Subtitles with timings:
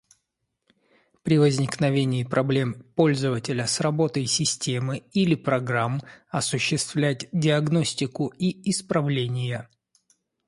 [1.21, 9.69] При возникновении проблем пользователя с работой системы или программ, осуществлять диагностику и исправления